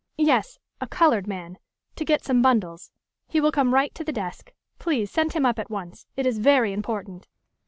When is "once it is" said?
5.69-6.39